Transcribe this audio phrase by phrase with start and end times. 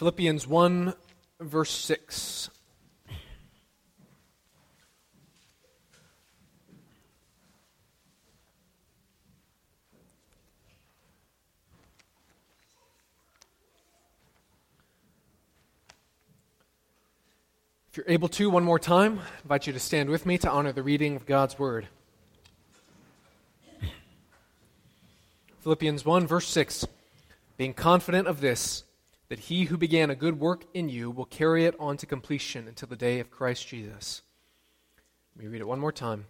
[0.00, 0.94] Philippians 1,
[1.40, 2.48] verse 6.
[17.90, 20.50] If you're able to, one more time, I invite you to stand with me to
[20.50, 21.88] honor the reading of God's Word.
[25.60, 26.86] Philippians 1, verse 6
[27.58, 28.84] Being confident of this,
[29.30, 32.66] that he who began a good work in you will carry it on to completion
[32.66, 34.22] until the day of Christ Jesus.
[35.36, 36.26] Let me read it one more time.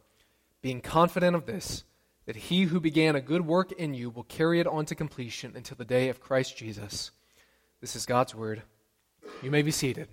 [0.60, 1.84] Being confident of this,
[2.26, 5.54] that he who began a good work in you will carry it on to completion
[5.56, 7.10] until the day of Christ Jesus.
[7.80, 8.60] This is God's Word.
[9.42, 10.08] You may be seated.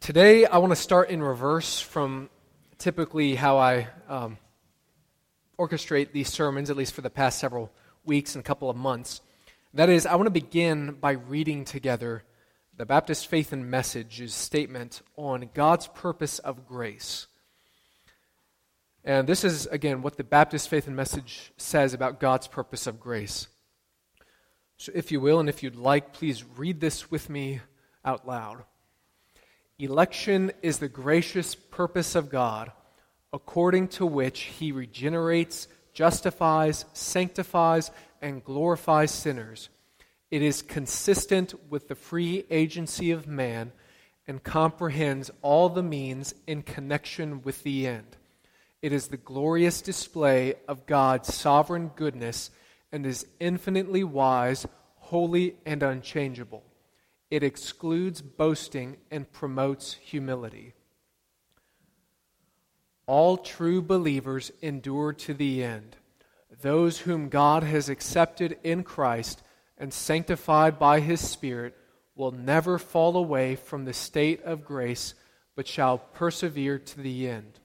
[0.00, 2.30] Today, I want to start in reverse from
[2.78, 4.38] typically how I um,
[5.58, 7.70] orchestrate these sermons, at least for the past several
[8.06, 9.20] weeks and couple of months.
[9.74, 12.24] That is, I want to begin by reading together
[12.76, 17.26] the Baptist Faith and Message's statement on God's purpose of grace.
[19.02, 23.00] And this is, again, what the Baptist Faith and Message says about God's purpose of
[23.00, 23.48] grace.
[24.76, 27.60] So, if you will, and if you'd like, please read this with me
[28.04, 28.64] out loud.
[29.78, 32.72] Election is the gracious purpose of God,
[33.32, 37.90] according to which he regenerates, justifies, sanctifies,
[38.22, 39.68] and glorifies sinners.
[40.30, 43.72] It is consistent with the free agency of man
[44.26, 48.16] and comprehends all the means in connection with the end.
[48.80, 52.50] It is the glorious display of God's sovereign goodness
[52.90, 56.64] and is infinitely wise, holy, and unchangeable
[57.32, 60.74] it excludes boasting and promotes humility.
[63.06, 65.96] All true believers endure to the end.
[66.62, 69.42] Those whom God has accepted in Christ
[69.76, 71.76] and sanctified by his Spirit
[72.14, 75.14] will never fall away from the state of grace,
[75.56, 77.58] but shall persevere to the end.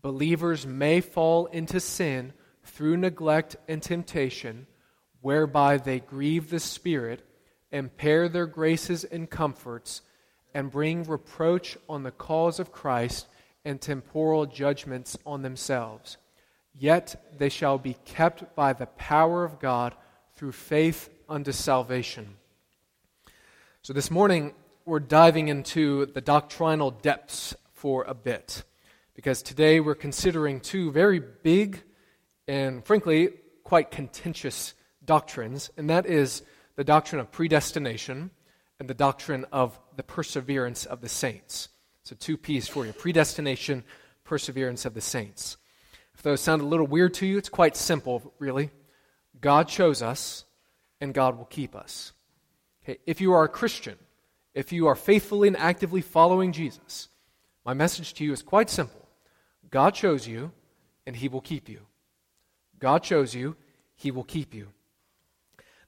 [0.00, 2.32] Believers may fall into sin
[2.64, 4.66] through neglect and temptation,
[5.20, 7.24] whereby they grieve the Spirit
[7.70, 10.02] impair their graces and comforts,
[10.52, 13.28] and bring reproach on the cause of Christ
[13.64, 16.16] and temporal judgments on themselves.
[16.74, 19.94] Yet they shall be kept by the power of God
[20.34, 22.36] through faith unto salvation.
[23.82, 28.64] So this morning, we're diving into the doctrinal depths for a bit,
[29.14, 31.82] because today we're considering two very big
[32.48, 33.30] and, frankly,
[33.64, 34.74] quite contentious
[35.04, 36.42] doctrines, and that is
[36.76, 38.30] the doctrine of predestination
[38.78, 41.68] and the doctrine of the perseverance of the saints.
[42.02, 43.84] So, two P's for you predestination,
[44.24, 45.56] perseverance of the saints.
[46.22, 48.70] Those sound a little weird to you, it's quite simple, really.
[49.40, 50.44] God chose us,
[51.00, 52.12] and God will keep us.
[52.84, 53.96] Okay, if you are a Christian,
[54.54, 57.08] if you are faithfully and actively following Jesus,
[57.64, 59.08] my message to you is quite simple
[59.70, 60.52] God chose you,
[61.06, 61.80] and He will keep you.
[62.78, 63.56] God chose you,
[63.94, 64.68] He will keep you.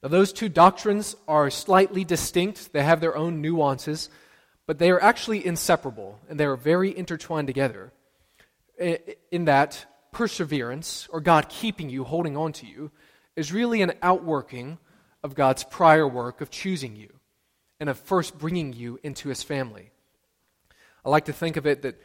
[0.03, 4.11] Now, those two doctrines are slightly distinct, they have their own nuances,
[4.67, 7.93] but they are actually inseparable and they are very intertwined together.
[9.31, 12.91] In that, perseverance, or God keeping you, holding on to you,
[13.37, 14.79] is really an outworking
[15.23, 17.13] of God's prior work of choosing you
[17.81, 19.91] and of first bringing you into his family.
[21.05, 22.01] I like to think of it that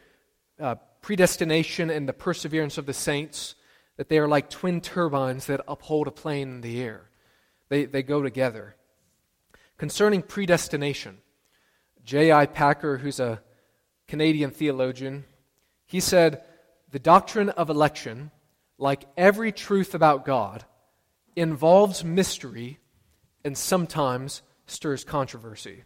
[0.58, 3.54] uh, predestination and the perseverance of the saints,
[3.96, 7.08] that they are like twin turbines that uphold a plane in the air.
[7.68, 8.74] They, they go together.
[9.78, 11.18] Concerning predestination,
[12.04, 12.46] J.I.
[12.46, 13.40] Packer, who's a
[14.08, 15.24] Canadian theologian,
[15.86, 16.42] he said,
[16.92, 18.32] The doctrine of election,
[18.76, 20.64] like every truth about God,
[21.36, 22.78] involves mystery
[23.44, 25.84] and sometimes stirs controversy.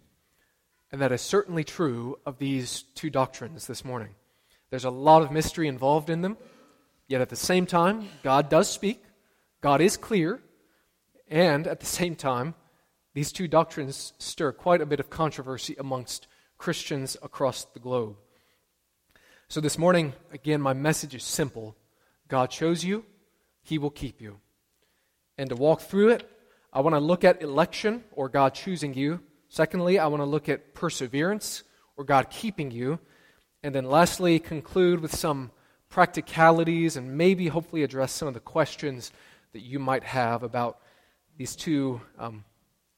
[0.91, 4.15] And that is certainly true of these two doctrines this morning.
[4.71, 6.39] There's a lot of mystery involved in them,
[7.07, 9.03] yet at the same time, God does speak,
[9.61, 10.41] God is clear,
[11.29, 12.55] and at the same time,
[13.13, 16.27] these two doctrines stir quite a bit of controversy amongst
[16.57, 18.17] Christians across the globe.
[19.55, 21.77] So this morning, again, my message is simple
[22.27, 23.05] God chose you,
[23.63, 24.41] He will keep you.
[25.39, 26.29] And to walk through it,
[26.73, 29.21] I want to look at election or God choosing you.
[29.49, 31.63] Secondly, I want to look at perseverance
[31.97, 32.99] or God keeping you.
[33.63, 35.53] And then lastly, conclude with some
[35.89, 39.13] practicalities and maybe hopefully address some of the questions
[39.53, 40.81] that you might have about
[41.37, 42.45] these two um,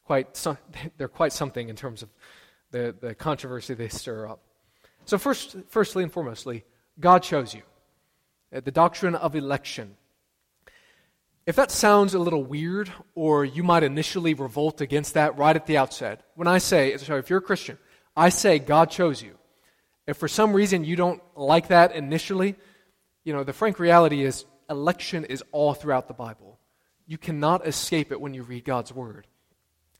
[0.05, 0.43] quite
[0.97, 2.09] they're quite something in terms of
[2.71, 4.46] the, the controversy they stir up.
[5.07, 6.65] So first, firstly and foremostly,
[7.01, 7.63] God chose you.
[8.55, 9.97] Uh, the doctrine of election.
[11.47, 15.67] If that sounds a little weird, or you might initially revolt against that right at
[15.67, 17.79] the outset, when I say, sorry, if you're a Christian,
[18.17, 19.39] I say God chose you.
[20.09, 22.57] If for some reason you don't like that initially,
[23.25, 26.59] you know, the frank reality is election is all throughout the Bible.
[27.07, 29.29] You cannot escape it when you read God's word.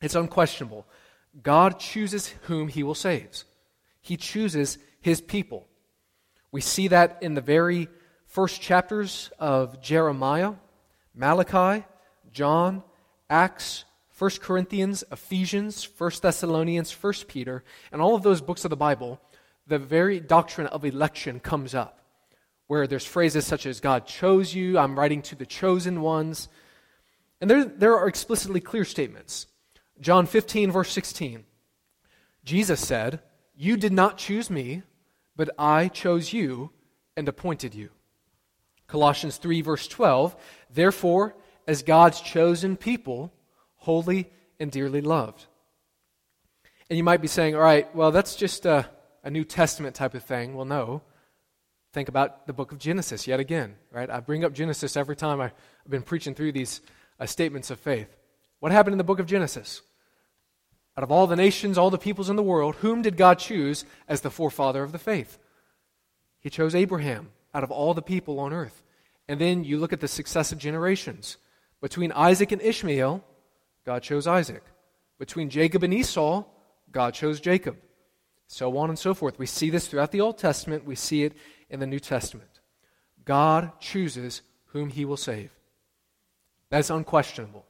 [0.01, 0.85] It's unquestionable.
[1.41, 3.45] God chooses whom he will save.
[4.01, 5.69] He chooses his people.
[6.51, 7.89] We see that in the very
[8.27, 10.55] first chapters of Jeremiah,
[11.15, 11.87] Malachi,
[12.33, 12.83] John,
[13.31, 13.85] Acts,
[14.19, 17.63] 1 Corinthians, Ephesians, 1 Thessalonians, 1 Peter,
[17.93, 19.21] and all of those books of the Bible,
[19.69, 22.01] the very doctrine of election comes up,
[22.67, 26.49] where there's phrases such as, God chose you, I'm writing to the chosen ones.
[27.41, 29.47] And there, there are explicitly clear statements.
[30.01, 31.45] John 15, verse 16.
[32.45, 33.21] Jesus said,
[33.55, 34.83] You did not choose me,
[35.37, 36.71] but I chose you
[37.17, 37.91] and appointed you.
[38.87, 40.37] Colossians 3, verse 12.
[40.73, 41.35] Therefore,
[41.67, 43.33] as God's chosen people,
[43.77, 45.47] holy and dearly loved.
[46.89, 48.89] And you might be saying, all right, well, that's just a,
[49.25, 50.55] a New Testament type of thing.
[50.55, 51.03] Well, no.
[51.93, 54.09] Think about the book of Genesis yet again, right?
[54.09, 55.53] I bring up Genesis every time I've
[55.89, 56.81] been preaching through these
[57.19, 58.15] uh, statements of faith.
[58.61, 59.83] What happened in the book of Genesis?
[60.97, 63.85] Out of all the nations, all the peoples in the world, whom did God choose
[64.09, 65.39] as the forefather of the faith?
[66.41, 68.83] He chose Abraham out of all the people on earth.
[69.29, 71.37] And then you look at the successive generations.
[71.81, 73.23] Between Isaac and Ishmael,
[73.85, 74.63] God chose Isaac.
[75.19, 76.45] Between Jacob and Esau,
[76.93, 77.77] God chose Jacob.
[78.47, 79.39] So on and so forth.
[79.39, 81.35] We see this throughout the Old Testament, we see it
[81.69, 82.61] in the New Testament.
[83.25, 85.51] God chooses whom he will save.
[86.71, 87.65] That is unquestionable.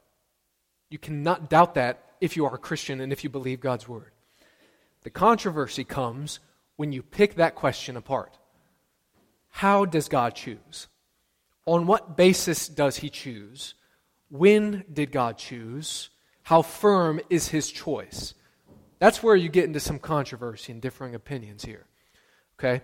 [0.89, 4.11] You cannot doubt that if you are a Christian and if you believe God's word.
[5.03, 6.39] The controversy comes
[6.75, 8.37] when you pick that question apart.
[9.49, 10.87] How does God choose?
[11.65, 13.73] On what basis does he choose?
[14.29, 16.09] When did God choose?
[16.43, 18.33] How firm is his choice?
[18.99, 21.85] That's where you get into some controversy and differing opinions here.
[22.59, 22.83] Okay?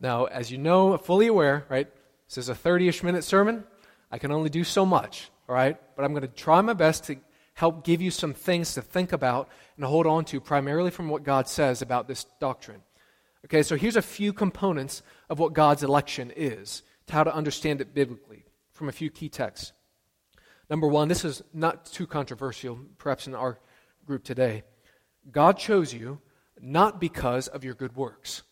[0.00, 1.88] Now, as you know, fully aware, right?
[2.28, 3.64] This is a 30 ish minute sermon.
[4.10, 5.76] I can only do so much, all right?
[5.96, 7.16] But I'm going to try my best to
[7.58, 11.24] help give you some things to think about and hold on to, primarily from what
[11.24, 12.82] God says about this doctrine.
[13.46, 17.80] Okay, so here's a few components of what God's election is, to how to understand
[17.80, 18.44] it biblically
[18.74, 19.72] from a few key texts.
[20.70, 23.58] Number one, this is not too controversial, perhaps in our
[24.06, 24.62] group today.
[25.32, 26.20] God chose you
[26.60, 28.44] not because of your good works.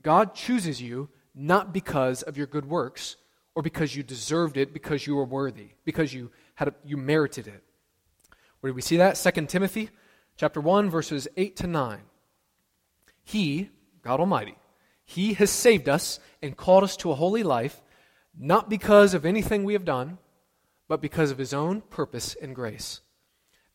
[0.00, 3.16] God chooses you not because of your good works
[3.54, 7.46] or because you deserved it, because you were worthy, because you, had a, you merited
[7.46, 7.62] it.
[8.64, 9.16] Where do we see that?
[9.16, 9.90] 2 Timothy
[10.38, 12.00] chapter 1 verses 8 to 9.
[13.22, 13.68] He,
[14.00, 14.56] God Almighty,
[15.04, 17.82] he has saved us and called us to a holy life
[18.34, 20.16] not because of anything we have done,
[20.88, 23.02] but because of his own purpose and grace.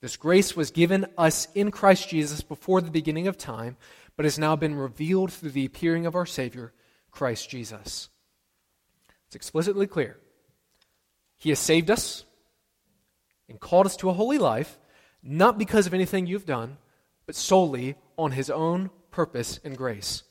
[0.02, 3.78] This grace was given us in Christ Jesus before the beginning of time,
[4.16, 6.74] but has now been revealed through the appearing of our Savior,
[7.12, 8.10] Christ Jesus.
[9.28, 10.18] It's explicitly clear.
[11.38, 12.26] He has saved us
[13.50, 14.80] and called us to a holy life,
[15.22, 16.78] not because of anything you've done,
[17.26, 20.24] but solely on his own purpose and grace.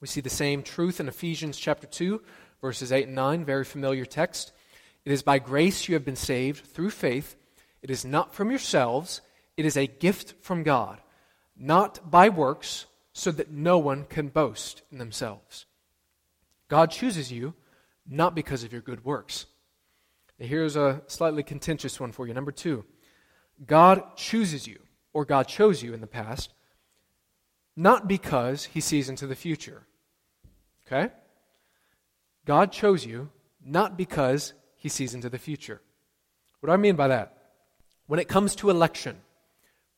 [0.00, 2.22] We see the same truth in Ephesians chapter 2,
[2.60, 4.52] verses 8 and 9, very familiar text.
[5.04, 7.36] It is by grace you have been saved through faith.
[7.82, 9.20] It is not from yourselves,
[9.56, 11.00] it is a gift from God,
[11.56, 15.66] not by works, so that no one can boast in themselves.
[16.68, 17.54] God chooses you
[18.06, 19.46] not because of your good works.
[20.38, 22.34] Here's a slightly contentious one for you.
[22.34, 22.84] Number two,
[23.66, 24.78] God chooses you,
[25.12, 26.52] or God chose you in the past,
[27.76, 29.82] not because he sees into the future.
[30.86, 31.12] Okay?
[32.44, 33.30] God chose you
[33.64, 35.80] not because he sees into the future.
[36.60, 37.36] What do I mean by that?
[38.06, 39.20] When it comes to election,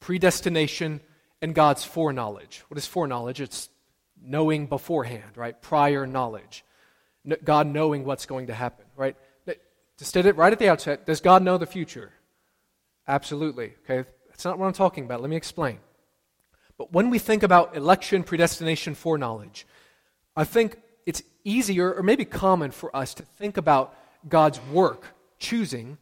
[0.00, 1.00] predestination,
[1.42, 2.64] and God's foreknowledge.
[2.68, 3.40] What is foreknowledge?
[3.40, 3.68] It's
[4.22, 5.60] knowing beforehand, right?
[5.60, 6.64] Prior knowledge.
[7.44, 9.16] God knowing what's going to happen, right?
[10.00, 12.10] To state it right at the outset, does God know the future?
[13.06, 13.74] Absolutely.
[13.84, 15.20] Okay, that's not what I'm talking about.
[15.20, 15.78] Let me explain.
[16.78, 19.66] But when we think about election, predestination, foreknowledge,
[20.34, 23.94] I think it's easier or maybe common for us to think about
[24.26, 25.04] God's work,
[25.38, 25.98] choosing,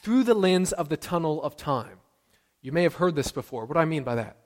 [0.00, 1.98] through the lens of the tunnel of time.
[2.62, 3.66] You may have heard this before.
[3.66, 4.38] What do I mean by that?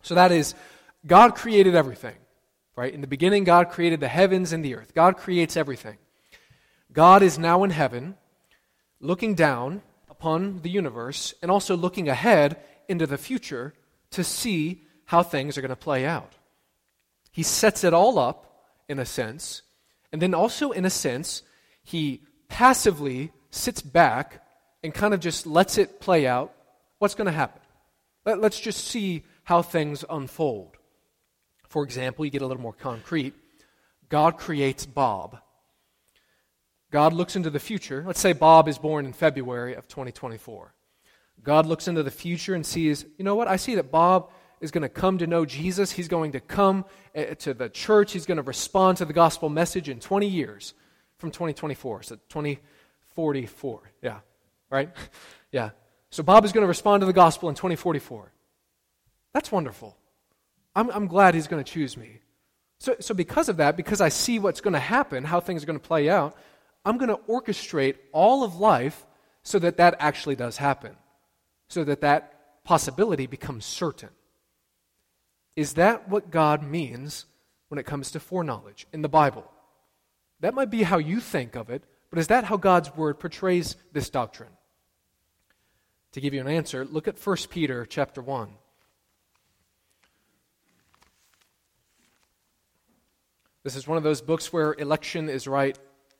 [0.00, 0.54] So that is,
[1.06, 2.16] God created everything,
[2.74, 2.94] right?
[2.94, 4.94] In the beginning, God created the heavens and the earth.
[4.94, 5.98] God creates everything.
[6.92, 8.16] God is now in heaven,
[9.00, 12.56] looking down upon the universe and also looking ahead
[12.88, 13.74] into the future
[14.10, 16.32] to see how things are going to play out.
[17.30, 18.44] He sets it all up,
[18.88, 19.62] in a sense,
[20.12, 21.42] and then also, in a sense,
[21.82, 24.42] he passively sits back
[24.82, 26.54] and kind of just lets it play out,
[26.98, 27.60] what's going to happen?
[28.24, 30.76] Let, us just see how things unfold.
[31.68, 33.34] For example, you get a little more concrete.
[34.08, 35.38] God creates Bob.
[36.90, 38.02] God looks into the future.
[38.06, 40.74] Let's say Bob is born in February of 2024.
[41.42, 43.48] God looks into the future and sees, you know what?
[43.48, 44.30] I see that Bob
[44.60, 45.92] is going to come to know Jesus.
[45.92, 48.12] He's going to come eh, to the church.
[48.12, 50.74] He's going to respond to the gospel message in 20 years
[51.18, 52.02] from 2024.
[52.02, 53.92] So 2044.
[54.02, 54.20] Yeah.
[54.70, 54.90] Right?
[55.52, 55.70] yeah.
[56.10, 58.32] So Bob is going to respond to the gospel in 2044.
[59.34, 59.96] That's wonderful.
[60.74, 62.20] I'm, I'm glad he's going to choose me.
[62.80, 65.66] So, so, because of that, because I see what's going to happen, how things are
[65.66, 66.36] going to play out,
[66.84, 69.06] I'm going to orchestrate all of life
[69.42, 70.96] so that that actually does happen,
[71.68, 74.10] so that that possibility becomes certain.
[75.56, 77.26] Is that what God means
[77.68, 79.50] when it comes to foreknowledge in the Bible?
[80.40, 83.76] That might be how you think of it, but is that how God's Word portrays
[83.92, 84.52] this doctrine?
[86.12, 88.50] To give you an answer, look at 1 Peter chapter 1.
[93.64, 95.78] This is one of those books where election is right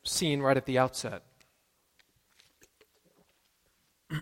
[0.09, 1.23] seen right at the outset.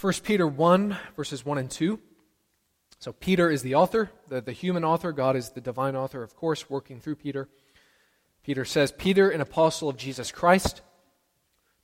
[0.00, 2.00] 1 Peter 1, verses 1 and 2.
[3.00, 5.12] So, Peter is the author, the, the human author.
[5.12, 7.48] God is the divine author, of course, working through Peter.
[8.42, 10.80] Peter says, Peter, an apostle of Jesus Christ,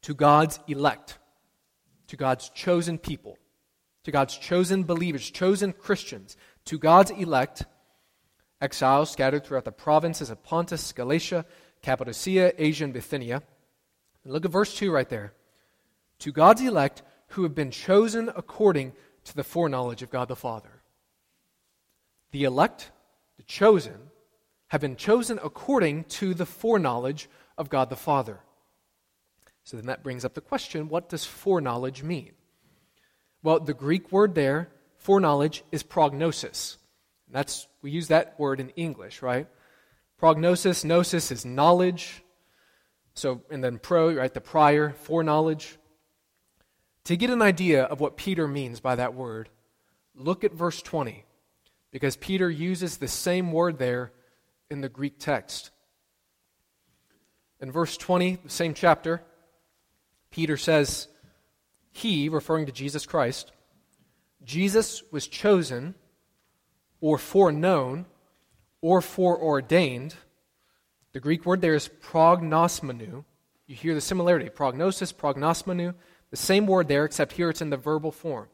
[0.03, 1.19] to God's elect,
[2.07, 3.39] to God's chosen people,
[4.05, 7.65] to God's chosen believers, chosen Christians, to God's elect,
[8.61, 11.45] exiles scattered throughout the provinces of Pontus, Galatia,
[11.83, 13.43] Cappadocia, Asia, and Bithynia.
[14.25, 15.33] And look at verse 2 right there.
[16.21, 18.93] To God's elect, who have been chosen according
[19.25, 20.83] to the foreknowledge of God the Father.
[22.31, 22.91] The elect,
[23.37, 24.11] the chosen,
[24.69, 28.41] have been chosen according to the foreknowledge of God the Father.
[29.65, 32.33] So then that brings up the question what does foreknowledge mean?
[33.43, 36.79] Well, the Greek word there, foreknowledge, is prognosis.
[37.31, 39.47] That's we use that word in English, right?
[40.19, 42.23] Prognosis, gnosis is knowledge.
[43.15, 45.79] So, and then pro, right, the prior, foreknowledge.
[47.05, 49.49] To get an idea of what Peter means by that word,
[50.15, 51.25] look at verse 20,
[51.93, 54.13] because Peter uses the same word there
[54.71, 55.71] in the Greek text.
[57.61, 59.23] In verse 20, the same chapter,
[60.31, 61.09] Peter says,
[61.93, 63.53] He, referring to Jesus Christ,
[64.45, 65.95] Jesus was chosen
[67.01, 68.07] or foreknown
[68.81, 70.15] or foreordained.
[71.13, 73.25] The Greek word there is prognosmenu.
[73.67, 75.95] You hear the similarity prognosis, prognosmenu.
[76.31, 78.49] The same word there, except here it's in the verbal form.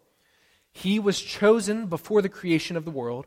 [0.73, 3.27] He was chosen before the creation of the world,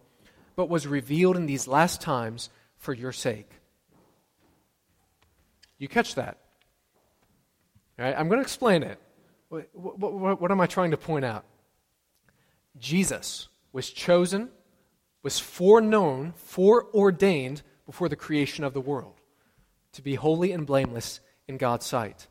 [0.56, 3.50] but was revealed in these last times for your sake.
[5.78, 6.38] You catch that?
[8.00, 9.00] All right, I'm going to explain it.
[9.50, 11.46] What, what, what am I trying to point out?
[12.80, 14.50] Jesus was chosen,
[15.26, 19.16] was foreknown, foreordained before the creation of the world
[19.92, 22.28] to be holy and blameless in God's sight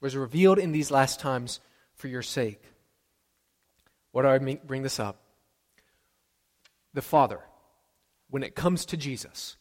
[0.00, 1.60] was revealed in these last times
[1.94, 2.60] for your sake.
[4.10, 5.20] What do I bring this up?
[6.94, 7.38] The Father,
[8.28, 9.56] when it comes to Jesus,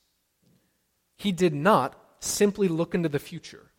[1.18, 3.70] he did not simply look into the future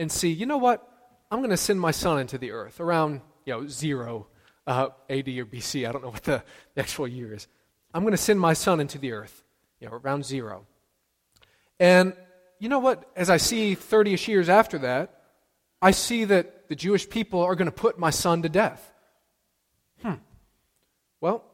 [0.00, 0.84] and see, you know what?
[1.30, 4.26] I'm going to send my son into the earth around, you know, zero
[4.66, 5.88] uh, AD or BC.
[5.88, 6.42] I don't know what the,
[6.74, 7.46] the actual year is.
[7.94, 9.42] I'm going to send my son into the earth,
[9.80, 10.66] you know, around zero.
[11.78, 12.14] And
[12.58, 13.10] you know what?
[13.16, 15.22] As I see 30 ish years after that,
[15.80, 18.92] I see that the Jewish people are going to put my son to death.
[20.00, 20.14] Hmm.
[21.20, 21.44] Well,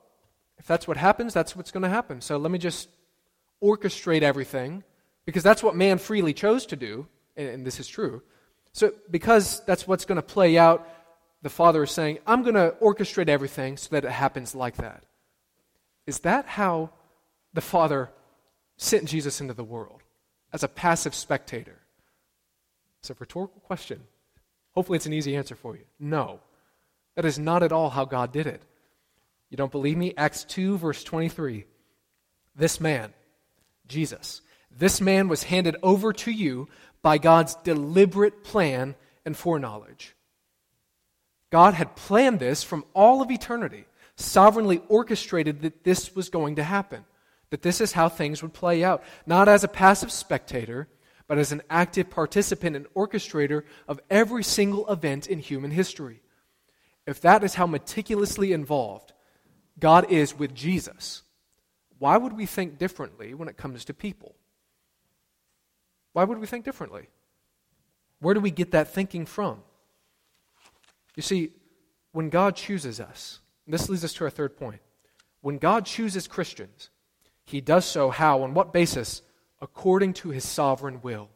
[0.59, 2.21] if that's what happens, that's what's going to happen.
[2.21, 2.88] So let me just
[3.62, 4.85] orchestrate everything
[5.25, 8.23] because that's what man freely chose to do, and, this is true.
[8.73, 10.88] So, because that's what's going to play out,
[11.42, 15.04] the Father is saying, I'm going to orchestrate everything so that it happens like that.
[16.09, 16.88] Is that how
[17.53, 18.09] the Father
[18.79, 20.03] sent Jesus into the world?
[20.55, 21.77] As a passive spectator?
[23.00, 24.00] It's a rhetorical question.
[24.75, 25.85] Hopefully, it's an easy answer for you.
[26.00, 26.41] No.
[27.15, 28.62] That is not at all how God did it.
[29.50, 30.15] You don't believe me?
[30.17, 31.67] Acts 2, verse 23.
[32.57, 33.12] This man,
[33.87, 34.41] Jesus,
[34.75, 36.69] this man was handed over to you
[37.03, 38.95] by God's deliberate plan
[39.27, 40.17] and foreknowledge.
[41.50, 43.85] God had planned this from all of eternity,
[44.19, 47.05] sovereignly orchestrated that this was going to happen,
[47.51, 50.89] that this is how things would play out, not as a passive spectator,
[51.29, 56.21] but as an active participant and orchestrator of every single event in human history.
[57.07, 59.13] If that is how meticulously involved
[59.79, 61.23] God is with Jesus,
[61.99, 64.35] why would we think differently when it comes to people?
[66.13, 67.09] Why would we think differently?
[68.19, 69.63] Where do we get that thinking from?
[71.15, 71.53] You see,
[72.11, 73.39] when God chooses us,
[73.73, 74.81] this leads us to our third point.
[75.41, 76.91] When God chooses Christians,
[77.45, 78.43] he does so how?
[78.43, 79.23] On what basis?
[79.61, 81.31] According to his sovereign will.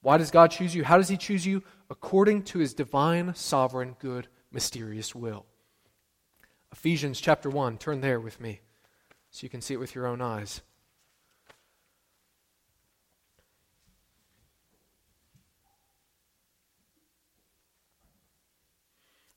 [0.00, 0.84] Why does God choose you?
[0.84, 1.62] How does he choose you?
[1.88, 5.46] According to his divine, sovereign, good, mysterious will.
[6.72, 8.60] Ephesians chapter 1, turn there with me
[9.30, 10.62] so you can see it with your own eyes.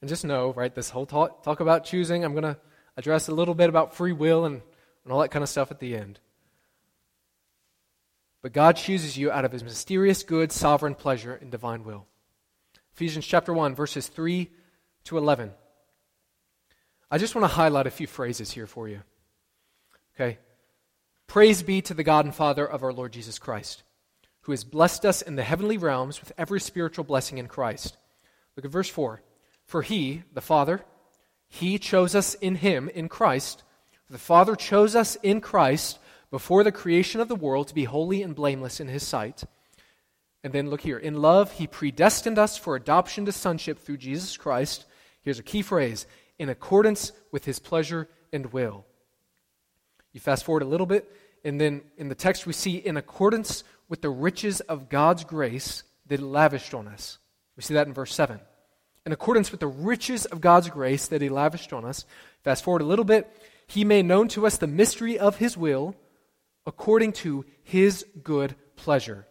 [0.06, 2.58] And just know, right, this whole talk, talk about choosing, I'm going to
[2.96, 4.62] address a little bit about free will and,
[5.04, 6.20] and all that kind of stuff at the end.
[8.44, 12.06] But God chooses you out of his mysterious, good, sovereign pleasure and divine will.
[12.94, 14.52] Ephesians chapter 1, verses 3
[15.06, 15.52] to 11.
[17.10, 19.00] I just want to highlight a few phrases here for you.
[20.14, 20.38] Okay?
[21.26, 23.82] Praise be to the God and Father of our Lord Jesus Christ,
[24.42, 27.98] who has blessed us in the heavenly realms with every spiritual blessing in Christ.
[28.56, 29.24] Look at verse 4.
[29.66, 30.82] For he, the Father,
[31.48, 33.64] he chose us in him, in Christ.
[34.10, 38.22] The Father chose us in Christ before the creation of the world to be holy
[38.22, 39.44] and blameless in his sight.
[40.44, 40.98] And then look here.
[40.98, 44.86] In love, he predestined us for adoption to sonship through Jesus Christ.
[45.22, 46.06] Here's a key phrase
[46.38, 48.86] in accordance with his pleasure and will.
[50.14, 51.12] You fast forward a little bit,
[51.44, 55.84] and then in the text we see in accordance with the riches of God's grace
[56.08, 57.18] that he lavished on us.
[57.58, 58.40] We see that in verse 7
[59.06, 62.06] in accordance with the riches of God's grace that He lavished on us.
[62.44, 63.30] Fast forward a little bit.
[63.68, 65.96] He made known to us the mystery of His will
[66.66, 69.28] according to His good pleasure.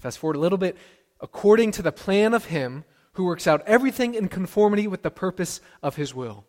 [0.00, 0.76] Fast forward a little bit.
[1.20, 5.60] According to the plan of Him who works out everything in conformity with the purpose
[5.82, 6.44] of His will.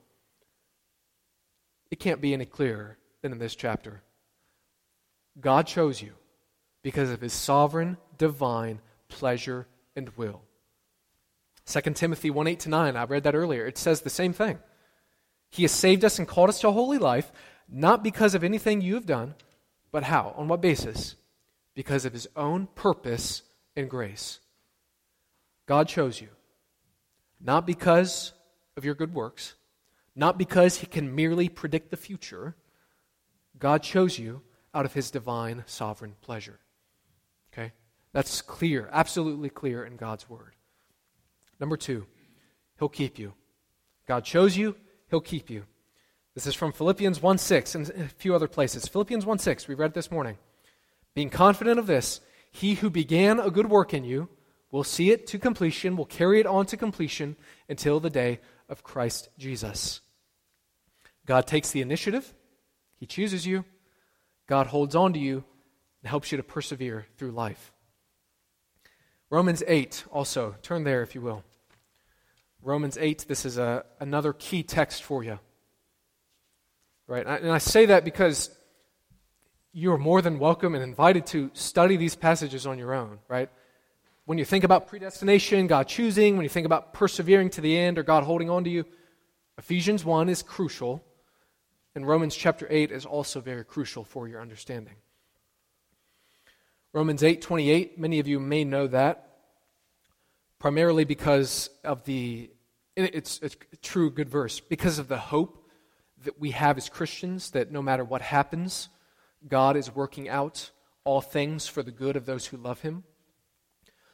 [1.89, 4.03] It can't be any clearer than in this chapter.
[5.39, 6.13] God chose you
[6.83, 10.41] because of His sovereign, divine pleasure and will.
[11.69, 13.67] 2 Timothy 1 8 to 9, I read that earlier.
[13.67, 14.57] It says the same thing.
[15.49, 17.31] He has saved us and called us to a holy life,
[17.69, 19.35] not because of anything you have done,
[19.91, 20.33] but how?
[20.35, 21.15] On what basis?
[21.75, 23.43] Because of his own purpose
[23.75, 24.39] and grace.
[25.67, 26.29] God chose you,
[27.39, 28.33] not because
[28.75, 29.53] of your good works,
[30.15, 32.55] not because he can merely predict the future.
[33.59, 34.41] God chose you
[34.73, 36.59] out of his divine sovereign pleasure.
[37.53, 37.73] Okay?
[38.11, 40.55] That's clear, absolutely clear in God's word.
[41.59, 42.05] Number two,
[42.77, 43.33] He'll keep you.
[44.07, 44.75] God chose you,
[45.09, 45.65] He'll keep you.
[46.35, 48.87] This is from Philippians 1 6 and a few other places.
[48.87, 50.37] Philippians 1 6, we read this morning.
[51.13, 54.29] Being confident of this, he who began a good work in you
[54.71, 57.35] will see it to completion, will carry it on to completion
[57.67, 60.01] until the day of Christ Jesus.
[61.25, 62.33] God takes the initiative,
[62.97, 63.65] He chooses you,
[64.47, 65.43] God holds on to you,
[66.01, 67.73] and helps you to persevere through life.
[69.29, 71.43] Romans 8, also, turn there if you will.
[72.61, 75.39] Romans 8, this is a, another key text for you.
[77.07, 77.25] Right?
[77.25, 78.51] And I, say that because
[79.73, 83.49] you are more than welcome and invited to study these passages on your own, right?
[84.25, 87.97] When you think about predestination, God choosing, when you think about persevering to the end
[87.97, 88.85] or God holding on to you,
[89.57, 91.03] Ephesians 1 is crucial,
[91.95, 94.95] and Romans chapter 8 is also very crucial for your understanding.
[96.93, 99.28] Romans 8:28, many of you may know that
[100.59, 102.49] primarily because of the,
[102.95, 105.65] it's, it's a true good verse, because of the hope
[106.23, 108.89] that we have as Christians that no matter what happens,
[109.47, 110.69] God is working out
[111.05, 113.03] all things for the good of those who love Him.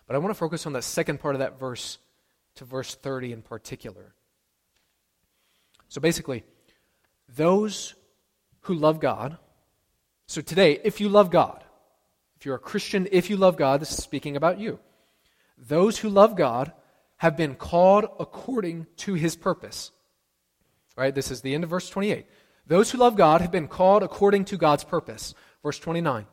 [0.08, 1.98] But I want to focus on that second part of that verse
[2.56, 4.14] to verse 30 in particular.
[5.90, 6.44] So basically,
[7.28, 7.96] those
[8.62, 9.38] who love God,
[10.28, 11.64] so today, if you love God,
[12.40, 14.80] if you're a Christian, if you love God, this is speaking about you.
[15.58, 16.74] Those who love God
[17.18, 19.92] have been called according to his purpose.
[20.98, 21.14] Right?
[21.14, 22.26] This is the end of verse 28.
[22.68, 25.34] Those who love God have been called according to God's purpose.
[25.62, 26.26] Verse 29.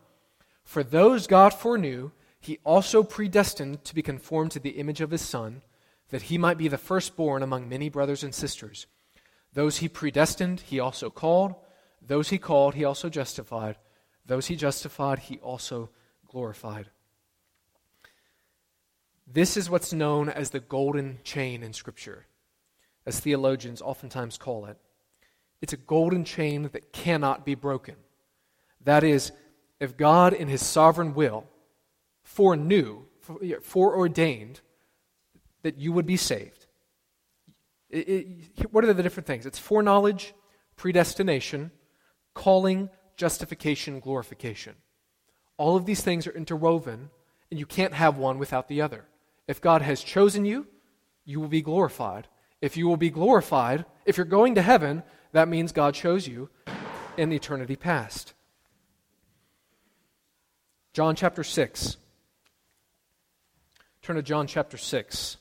[0.65, 5.23] For those God foreknew, he also predestined to be conformed to the image of his
[5.23, 5.63] Son,
[6.11, 8.87] that he might be the firstborn among many brothers and sisters.
[9.53, 11.55] Those he predestined, he also called.
[12.01, 13.77] Those he called, he also justified.
[14.27, 15.91] Those he justified, he also
[16.27, 16.91] glorified.
[19.33, 22.27] This is what's known as the golden chain in Scripture,
[23.07, 24.77] as theologians oftentimes call it.
[25.63, 27.95] It's a golden chain that cannot be broken.
[28.85, 29.33] That is,
[29.81, 31.47] if God, in His sovereign will,
[32.25, 33.05] foreknew,
[33.63, 34.61] foreordained
[35.63, 36.67] that you would be saved.
[37.89, 39.47] It, it, what are the different things?
[39.47, 40.35] It's foreknowledge,
[40.77, 41.71] predestination,
[42.35, 44.75] calling, justification, glorification.
[45.57, 47.09] All of these things are interwoven,
[47.51, 49.07] and you can't have one without the other.
[49.47, 50.67] If God has chosen you,
[51.25, 52.29] you will be glorified.
[52.61, 55.03] If you will be glorified, if you're going to heaven,
[55.33, 56.49] that means God chose you
[57.17, 58.35] in eternity past.
[60.93, 61.97] John chapter 6.
[64.03, 65.37] Turn to John chapter 6.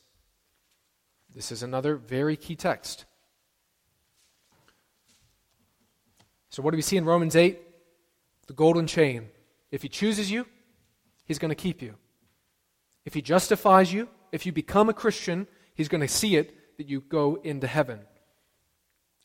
[1.34, 3.06] This is another very key text.
[6.50, 7.60] So, what do we see in Romans 8?
[8.48, 9.30] The golden chain.
[9.72, 10.46] If he chooses you,
[11.26, 11.96] he's going to keep you.
[13.06, 16.88] If he justifies you, if you become a Christian, he's going to see it that
[16.88, 18.00] you go into heaven.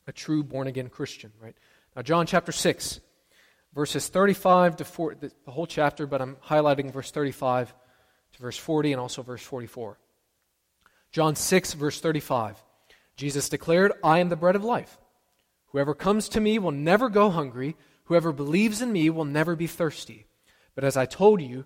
[0.07, 1.55] A true born again Christian, right?
[1.95, 2.99] Now, John chapter 6,
[3.73, 7.73] verses 35 to 40, the whole chapter, but I'm highlighting verse 35
[8.33, 9.97] to verse 40 and also verse 44.
[11.11, 12.63] John 6, verse 35.
[13.15, 14.97] Jesus declared, I am the bread of life.
[15.67, 17.75] Whoever comes to me will never go hungry.
[18.05, 20.27] Whoever believes in me will never be thirsty.
[20.75, 21.65] But as I told you,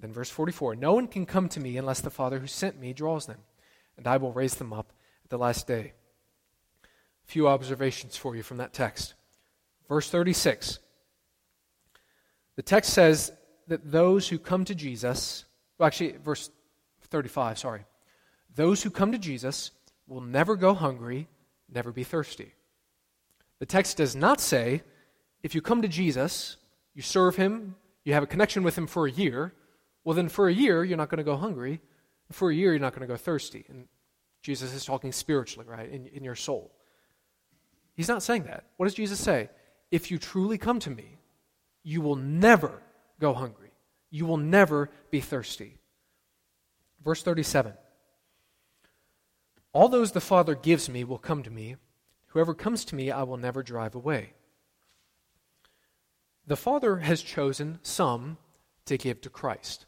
[0.00, 2.92] Then, verse 44 No one can come to me unless the Father who sent me
[2.92, 3.38] draws them,
[3.96, 4.92] and I will raise them up
[5.24, 5.92] at the last day.
[6.84, 9.14] A few observations for you from that text.
[9.88, 10.80] Verse 36
[12.56, 13.32] the text says
[13.68, 15.44] that those who come to Jesus,
[15.78, 16.50] well, actually, verse
[17.02, 17.84] 35, sorry.
[18.54, 19.70] Those who come to Jesus
[20.06, 21.28] will never go hungry,
[21.72, 22.54] never be thirsty.
[23.58, 24.82] The text does not say
[25.42, 26.56] if you come to Jesus,
[26.94, 29.52] you serve him, you have a connection with him for a year,
[30.06, 31.80] well, then for a year, you're not going to go hungry.
[32.30, 33.66] For a year, you're not going to go thirsty.
[33.68, 33.88] And
[34.40, 36.70] Jesus is talking spiritually, right, in, in your soul.
[37.96, 38.66] He's not saying that.
[38.76, 39.50] What does Jesus say?
[39.90, 41.18] If you truly come to me,
[41.82, 42.84] you will never
[43.18, 43.72] go hungry.
[44.08, 45.76] You will never be thirsty.
[47.04, 47.72] Verse 37
[49.72, 51.74] All those the Father gives me will come to me.
[52.28, 54.34] Whoever comes to me, I will never drive away.
[56.46, 58.38] The Father has chosen some
[58.84, 59.85] to give to Christ.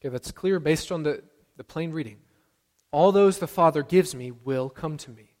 [0.00, 1.22] Okay, that's clear based on the,
[1.56, 2.18] the plain reading.
[2.90, 5.34] All those the Father gives me will come to me.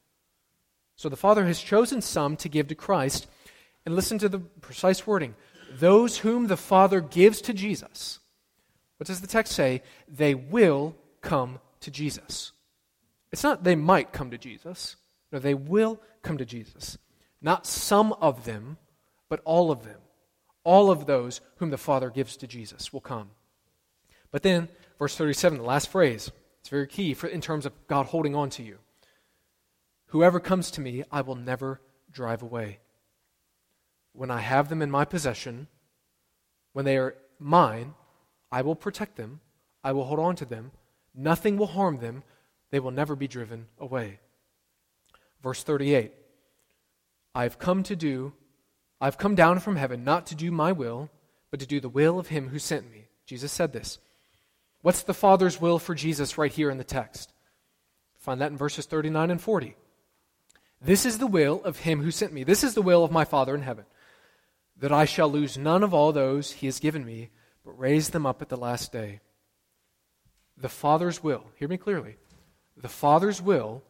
[0.96, 3.26] So the Father has chosen some to give to Christ.
[3.84, 5.34] And listen to the precise wording
[5.72, 8.18] those whom the Father gives to Jesus.
[8.98, 9.82] What does the text say?
[10.08, 12.52] They will come to Jesus.
[13.32, 14.96] It's not they might come to Jesus.
[15.32, 16.98] No, they will come to Jesus.
[17.42, 18.78] Not some of them,
[19.28, 20.00] but all of them.
[20.64, 23.30] All of those whom the Father gives to Jesus will come.
[24.30, 28.06] But then, verse 37, the last phrase, it's very key for, in terms of God
[28.06, 28.78] holding on to you.
[30.06, 32.78] Whoever comes to me, I will never drive away.
[34.12, 35.68] When I have them in my possession,
[36.72, 37.94] when they are mine,
[38.50, 39.40] I will protect them,
[39.84, 40.72] I will hold on to them,
[41.14, 42.22] nothing will harm them,
[42.70, 44.20] they will never be driven away.
[45.42, 46.12] Verse 38
[47.34, 48.32] I've come to do,
[49.00, 51.10] I've come down from heaven not to do my will,
[51.50, 53.08] but to do the will of him who sent me.
[53.26, 53.98] Jesus said this.
[54.86, 57.32] What's the Father's will for Jesus right here in the text?
[58.20, 59.74] Find that in verses 39 and 40.
[60.80, 62.44] This is the will of him who sent me.
[62.44, 63.84] This is the will of my Father in heaven,
[64.76, 67.30] that I shall lose none of all those he has given me,
[67.64, 69.18] but raise them up at the last day.
[70.56, 72.14] The Father's will, hear me clearly,
[72.76, 73.82] the Father's will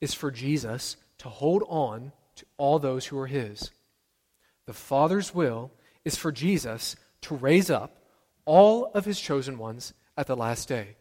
[0.00, 3.70] is for Jesus to hold on to all those who are his.
[4.64, 5.72] The Father's will
[6.06, 7.98] is for Jesus to raise up
[8.46, 10.96] all of his chosen ones at the last day.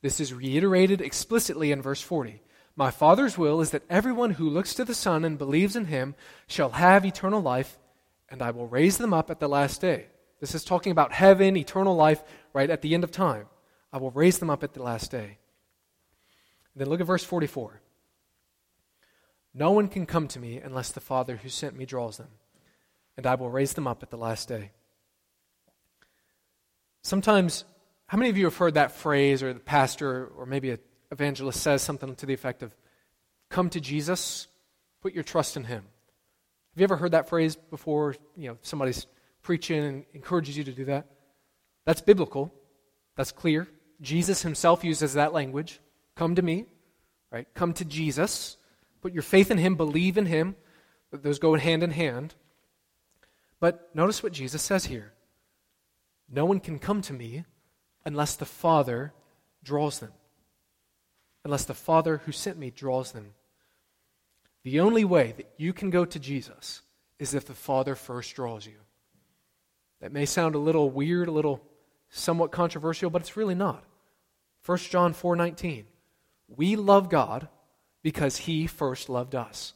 [0.00, 2.42] This is reiterated explicitly in verse 40.
[2.74, 6.14] My Father's will is that everyone who looks to the Son and believes in him
[6.46, 7.78] shall have eternal life,
[8.30, 10.06] and I will raise them up at the last day.
[10.40, 13.46] This is talking about heaven, eternal life, right at the end of time.
[13.92, 15.38] I will raise them up at the last day.
[16.74, 17.82] then look at verse 44.
[19.54, 22.30] No one can come to me unless the Father who sent me draws them,
[23.18, 24.70] and I will raise them up at the last day.
[27.02, 27.64] Sometimes
[28.12, 30.78] how many of you have heard that phrase, or the pastor, or maybe an
[31.10, 32.76] evangelist says something to the effect of,
[33.48, 34.48] Come to Jesus,
[35.00, 35.82] put your trust in Him?
[36.74, 38.14] Have you ever heard that phrase before?
[38.36, 39.06] You know, somebody's
[39.40, 41.06] preaching and encourages you to do that?
[41.86, 42.52] That's biblical.
[43.16, 43.66] That's clear.
[44.02, 45.80] Jesus himself uses that language.
[46.14, 46.66] Come to me,
[47.30, 47.48] right?
[47.54, 48.58] Come to Jesus.
[49.00, 50.56] Put your faith in him, believe in him.
[51.12, 52.34] Those go hand in hand.
[53.58, 55.14] But notice what Jesus says here.
[56.30, 57.44] No one can come to me
[58.04, 59.12] unless the Father
[59.62, 60.12] draws them.
[61.44, 63.34] Unless the Father who sent me draws them.
[64.64, 66.82] The only way that you can go to Jesus
[67.18, 68.78] is if the Father first draws you.
[70.00, 71.62] That may sound a little weird, a little
[72.10, 73.84] somewhat controversial, but it's really not.
[74.64, 75.86] 1 John 4:19.
[76.48, 77.48] We love God
[78.02, 79.74] because he first loved us.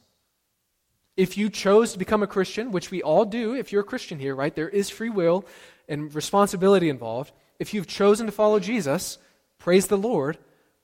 [1.15, 4.19] If you chose to become a Christian, which we all do if you're a Christian
[4.19, 4.53] here, right?
[4.53, 5.45] There is free will
[5.89, 7.33] and responsibility involved.
[7.59, 9.17] If you've chosen to follow Jesus,
[9.57, 10.37] praise the Lord,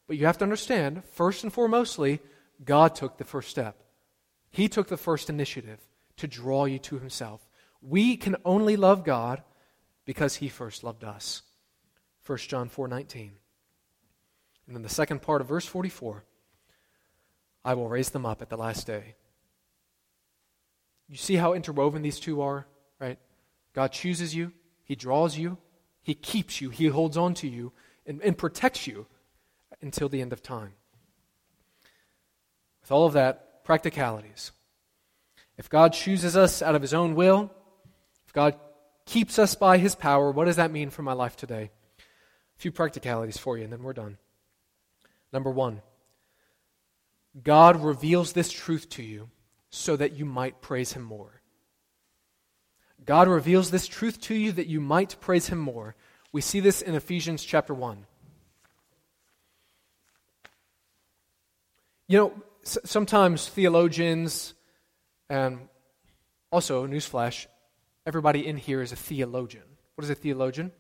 [0.08, 2.20] but you have to understand, first and foremostly,
[2.64, 3.78] God took the first step.
[4.50, 5.80] He took the first initiative
[6.18, 7.48] to draw you to himself.
[7.82, 9.44] We can only love God
[10.06, 11.42] because he first loved us.
[12.26, 13.32] 1 John 4:19.
[14.68, 16.24] And then the second part of verse 44,
[17.66, 19.16] I will raise them up at the last day.
[21.10, 22.66] You see how interwoven these two are,
[23.00, 23.20] right?
[23.74, 25.58] God chooses you, he draws you,
[26.04, 27.72] he keeps you, he holds on to you
[28.06, 29.08] and, and protects you
[29.82, 30.74] until the end of time.
[32.82, 34.52] With all of that, practicalities.
[35.58, 37.52] If God chooses us out of his own will,
[38.26, 38.56] if God
[39.06, 41.72] keeps us by his power, what does that mean for my life today?
[42.00, 44.18] A few practicalities for you, and then we're done.
[45.32, 45.82] Number one,
[47.42, 49.30] God reveals this truth to you
[49.70, 51.42] so that you might praise him more.
[53.06, 55.96] God reveals this truth to you that you might praise him more.
[56.32, 58.06] We see this in Ephesians chapter 1.
[62.08, 64.54] You know, sometimes theologians,
[65.30, 65.68] and
[66.52, 67.48] also, newsflash,
[68.06, 69.64] everybody in here is a theologian.
[69.96, 70.72] What is a theologian?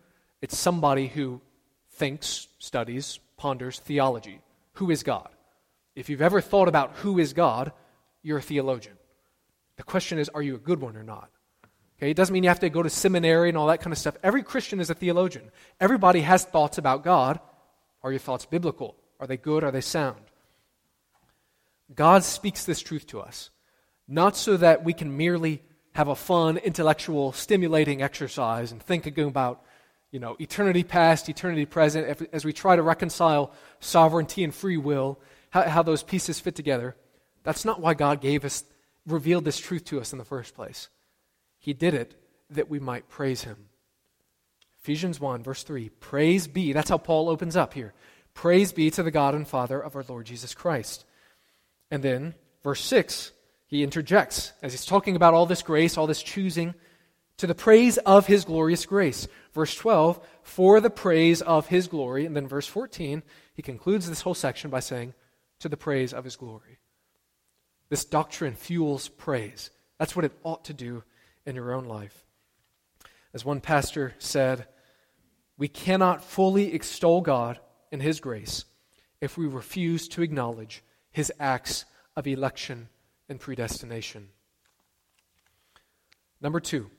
[0.42, 1.42] It's somebody who
[1.92, 4.42] thinks, studies, ponders theology.
[4.74, 5.30] Who is God?
[5.96, 7.72] If you've ever thought about who is God,
[8.22, 8.98] you're a theologian.
[9.78, 11.30] The question is, are you a good one or not?
[12.04, 13.98] Okay, it doesn't mean you have to go to seminary and all that kind of
[13.98, 14.18] stuff.
[14.22, 15.50] Every Christian is a theologian.
[15.80, 17.40] Everybody has thoughts about God.
[18.04, 18.98] Are your thoughts biblical?
[19.22, 19.64] Are they good?
[19.64, 20.20] Are they sound?
[21.96, 23.52] God speaks this truth to us,
[24.06, 25.62] not so that we can merely
[25.94, 29.64] have a fun, intellectual, stimulating exercise and think about,
[30.12, 35.22] you know, eternity past, eternity present, as we try to reconcile sovereignty and free will,
[35.52, 36.98] how, how those pieces fit together.
[37.44, 38.66] That's not why God gave us,
[39.08, 40.90] revealed this truth to us in the first place.
[41.64, 42.14] He did it
[42.50, 43.70] that we might praise Him.
[44.82, 47.94] Ephesians 1, verse 3 Praise be, that's how Paul opens up here.
[48.34, 51.06] Praise be to the God and Father of our Lord Jesus Christ.
[51.90, 53.32] And then, verse 6,
[53.68, 56.74] he interjects as he's talking about all this grace, all this choosing,
[57.38, 59.30] to the praise of his glorious grace.
[59.54, 62.26] Verse 12, for the praise of his glory.
[62.26, 63.24] And then verse 14,
[63.54, 65.14] he concludes this whole section by saying,
[65.60, 66.80] to the praise of his glory.
[67.88, 69.70] This doctrine fuels praise.
[69.98, 71.04] That's what it ought to do
[71.46, 72.26] in your own life.
[73.34, 74.68] As one pastor said,
[75.58, 77.60] we cannot fully extol God
[77.92, 78.66] in his grace
[79.22, 82.90] if we refuse to acknowledge his acts of election
[83.30, 84.30] and predestination.
[86.42, 86.90] Number two,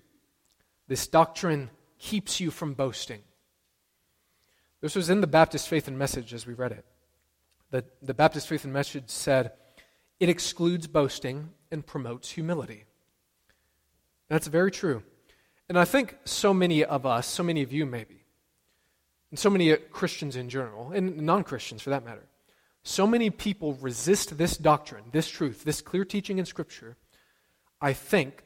[0.89, 3.23] this doctrine keeps you from boasting.
[4.81, 6.85] This was in the Baptist Faith and Message as we read it.
[7.71, 9.53] The, the Baptist Faith and Message said,
[10.21, 12.85] it excludes boasting and promotes humility.
[14.29, 15.03] That's very true.
[15.69, 18.25] And I think so many of us, so many of you maybe,
[19.31, 22.27] and so many uh, Christians in general, and non Christians for that matter,
[22.83, 26.97] so many people resist this doctrine, this truth, this clear teaching in Scripture,
[27.81, 28.43] I think,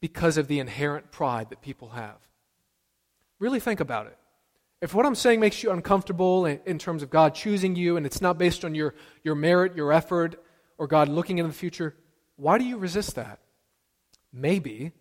[0.00, 2.18] because of the inherent pride that people have.
[3.40, 4.16] Really think about it.
[4.80, 8.20] If what I'm saying makes you uncomfortable in, terms of God choosing you and it's
[8.20, 10.40] not based on your, your merit, your effort,
[10.76, 11.96] or God looking into the future,
[12.36, 13.40] why do you resist that?
[14.32, 14.92] Maybe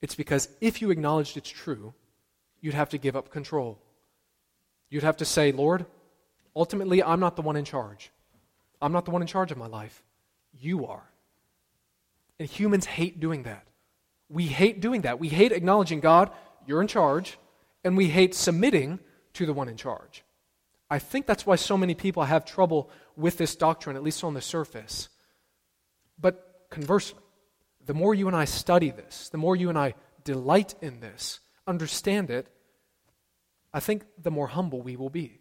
[0.00, 1.94] it's because if you acknowledged it's true,
[2.60, 3.78] you'd have to give up control.
[4.90, 5.86] You'd have to say, Lord,
[6.54, 8.10] Ultimately, I'm not the one in charge.
[8.80, 10.02] I'm not the one in charge of my life.
[10.58, 11.04] You are.
[12.38, 13.66] And humans hate doing that.
[14.28, 15.18] We hate doing that.
[15.18, 16.30] We hate acknowledging God,
[16.66, 17.38] you're in charge,
[17.84, 18.98] and we hate submitting
[19.34, 20.24] to the one in charge.
[20.90, 24.34] I think that's why so many people have trouble with this doctrine, at least on
[24.34, 25.08] the surface.
[26.20, 27.18] But conversely,
[27.84, 31.40] the more you and I study this, the more you and I delight in this,
[31.66, 32.46] understand it,
[33.74, 35.40] I think the more humble we will be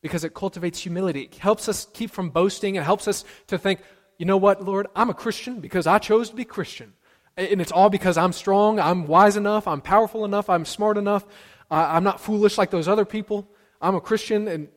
[0.00, 1.22] because it cultivates humility.
[1.22, 2.74] It helps us keep from boasting.
[2.74, 3.80] It helps us to think,
[4.18, 6.94] you know what, Lord, I'm a Christian because I chose to be Christian.
[7.36, 11.24] And it's all because I'm strong, I'm wise enough, I'm powerful enough, I'm smart enough,
[11.70, 13.48] I'm not foolish like those other people.
[13.80, 14.68] I'm a Christian, and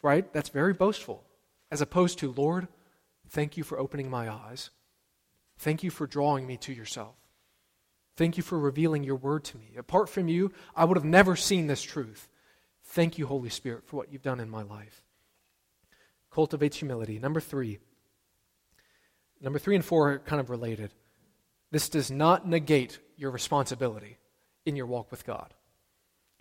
[0.00, 0.32] right?
[0.32, 1.24] That's very boastful.
[1.70, 2.68] As opposed to, Lord,
[3.28, 4.70] thank you for opening my eyes.
[5.62, 7.14] Thank you for drawing me to yourself.
[8.16, 9.70] Thank you for revealing your word to me.
[9.78, 12.28] Apart from you, I would have never seen this truth.
[12.86, 15.04] Thank you, Holy Spirit, for what you've done in my life.
[16.32, 17.20] Cultivates humility.
[17.20, 17.78] Number three.
[19.40, 20.90] Number three and four are kind of related.
[21.70, 24.18] This does not negate your responsibility
[24.66, 25.54] in your walk with God.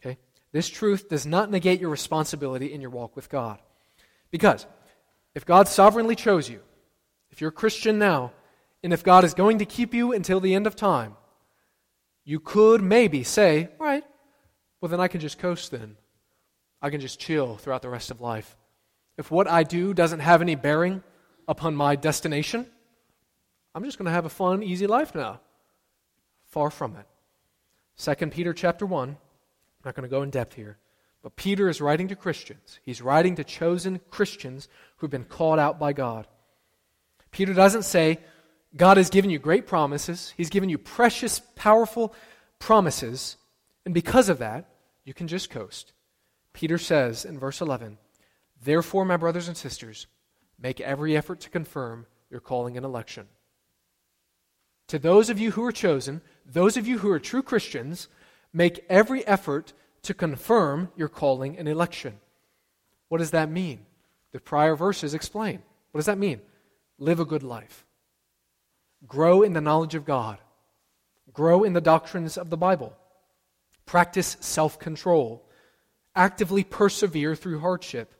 [0.04, 0.18] Okay?
[0.52, 3.60] This truth does not negate your responsibility in your walk with God.
[4.32, 4.66] Because
[5.36, 6.62] if God sovereignly chose you,
[7.30, 8.32] if you're a Christian now,
[8.84, 11.16] and if God is going to keep you until the end of time,
[12.24, 14.04] you could maybe say, all right,
[14.80, 15.98] well, then I can just coast then.
[16.82, 18.58] I can just chill throughout the rest of life.
[19.18, 21.04] If what I do doesn't have any bearing
[21.48, 22.66] upon my destination,
[23.76, 25.40] I'm just going to have a fun, easy life now.
[26.46, 27.06] Far from it.
[27.98, 29.18] 2 Peter chapter 1, I'm
[29.86, 30.78] not going to go in depth here,
[31.22, 32.80] but Peter is writing to Christians.
[32.84, 34.68] He's writing to chosen Christians
[34.98, 36.28] who've been called out by God.
[37.30, 38.20] Peter doesn't say,
[38.76, 42.16] God has given you great promises, He's given you precious, powerful
[42.60, 43.38] promises,
[43.86, 44.70] and because of that,
[45.04, 45.94] you can just coast.
[46.54, 47.98] Peter says in verse 11,
[48.64, 50.08] Therefore, my brothers and sisters,
[50.60, 53.28] make every effort to confirm your calling and election.
[54.88, 58.08] To those of you who are chosen, those of you who are true Christians,
[58.54, 62.20] make every effort to confirm your calling and election.
[63.08, 63.86] What does that mean?
[64.32, 65.62] The prior verses explain.
[65.92, 66.42] What does that mean?
[66.98, 67.86] Live a good life.
[69.08, 70.38] Grow in the knowledge of God.
[71.34, 72.96] Grow in the doctrines of the Bible.
[73.86, 75.48] Practice self control.
[76.16, 78.14] Actively persevere through hardship.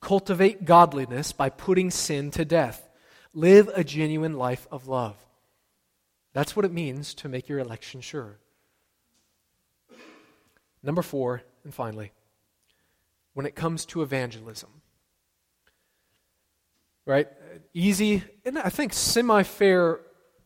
[0.00, 2.88] Cultivate godliness by putting sin to death.
[3.34, 5.16] Live a genuine life of love.
[6.32, 8.38] That's what it means to make your election sure.
[10.82, 12.12] Number four, and finally,
[13.34, 14.70] when it comes to evangelism,
[17.06, 17.28] right?
[17.72, 20.00] Easy, and I think semi fair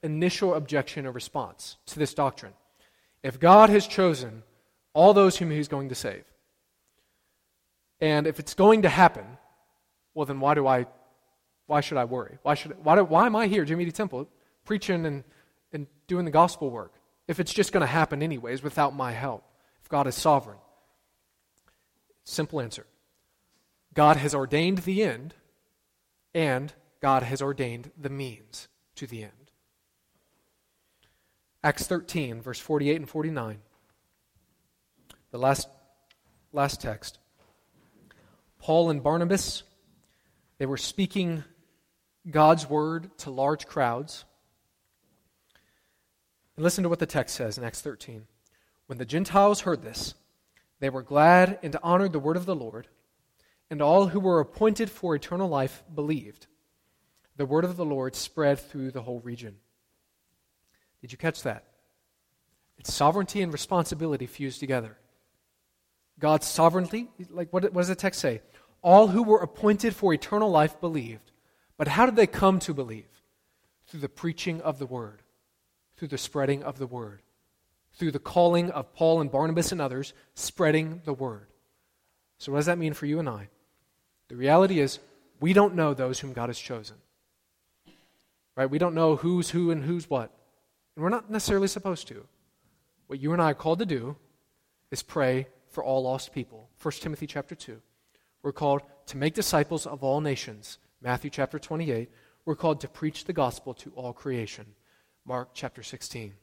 [0.07, 2.55] initial objection or response to this doctrine.
[3.23, 4.43] If God has chosen
[4.95, 6.25] all those whom He's going to save,
[8.01, 9.25] and if it's going to happen,
[10.15, 10.87] well, then why do I,
[11.67, 12.39] why should I worry?
[12.43, 13.91] Why, should, why, do, why am I here, Jimmy D.
[13.91, 14.29] Temple,
[14.65, 15.25] preaching and,
[15.73, 16.95] and doing the gospel work
[17.29, 19.45] if it's just going to happen anyways without my help,
[19.83, 20.59] if God is sovereign?
[22.25, 22.87] Simple answer
[23.95, 25.35] God has ordained the end,
[26.35, 29.33] and God has ordained the means to the end.
[31.67, 33.59] Acts 13, verse 48 and 49.
[35.33, 35.69] The last,
[36.53, 37.19] last text.
[38.61, 39.65] Paul and Barnabas,
[40.59, 41.43] they were speaking
[42.31, 44.25] God's word to large crowds.
[46.55, 48.29] And listen to what the text says in Acts 13.
[48.87, 50.15] When the Gentiles heard this,
[50.79, 52.87] they were glad and honored the word of the Lord,
[53.71, 56.47] and all who were appointed for eternal life believed.
[57.37, 59.57] The word of the Lord spread through the whole region.
[61.07, 61.63] Did you catch that?
[62.79, 64.99] It's sovereignty and responsibility fused together.
[66.19, 68.43] God's sovereignty, like what, what does the text say?
[68.83, 71.31] All who were appointed for eternal life believed.
[71.77, 73.07] But how did they come to believe?
[73.87, 75.23] Through the preaching of the word,
[75.97, 77.23] through the spreading of the word,
[77.93, 81.47] through the calling of Paul and Barnabas and others, spreading the word.
[82.39, 83.49] So, what does that mean for you and I?
[84.27, 84.99] The reality is,
[85.39, 86.97] we don't know those whom God has chosen.
[88.57, 88.69] Right?
[88.69, 90.33] We don't know who's who and who's what.
[90.97, 92.27] And we're not necessarily supposed to.
[93.07, 94.17] What you and I are called to do
[94.91, 96.71] is pray for all lost people.
[96.83, 97.81] 1 Timothy chapter 2.
[98.43, 100.79] We're called to make disciples of all nations.
[101.03, 102.11] Matthew chapter 28.
[102.45, 104.67] We're called to preach the gospel to all creation.
[105.25, 106.35] Mark chapter 16.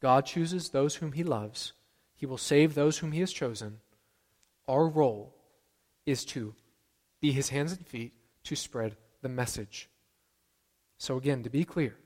[0.00, 1.72] God chooses those whom he loves.
[2.14, 3.80] He will save those whom he has chosen.
[4.68, 5.34] Our role
[6.06, 6.54] is to
[7.20, 8.12] be his hands and feet
[8.44, 9.88] to spread the message.
[10.98, 11.96] So, again, to be clear,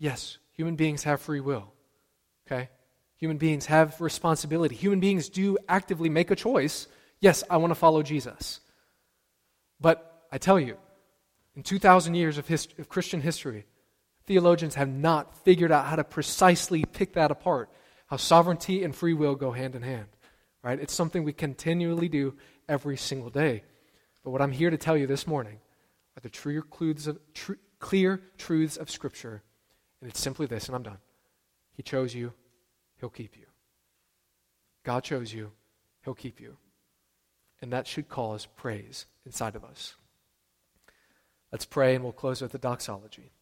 [0.00, 1.72] yes, human beings have free will.
[2.50, 2.68] Okay?
[3.18, 4.74] Human beings have responsibility.
[4.74, 6.88] Human beings do actively make a choice.
[7.20, 8.60] Yes, I want to follow Jesus.
[9.80, 10.76] But I tell you,
[11.54, 13.66] in 2,000 years of, hist- of Christian history,
[14.26, 17.70] theologians have not figured out how to precisely pick that apart,
[18.06, 20.08] how sovereignty and free will go hand in hand.
[20.62, 20.80] Right?
[20.80, 22.34] It's something we continually do
[22.68, 23.64] every single day.
[24.24, 25.58] But what I'm here to tell you this morning
[26.16, 26.62] are the true
[27.06, 29.42] of, tr- clear truths of Scripture.
[30.00, 30.98] And it's simply this, and I'm done.
[31.72, 32.32] He chose you,
[32.98, 33.46] He'll keep you.
[34.84, 35.52] God chose you,
[36.04, 36.56] He'll keep you.
[37.62, 39.96] And that should cause praise inside of us.
[41.52, 43.32] Let's pray, and we'll close with the doxology.